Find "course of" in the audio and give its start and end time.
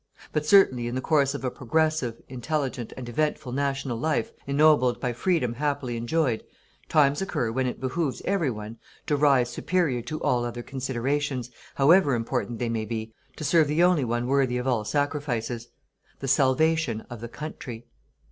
0.99-1.43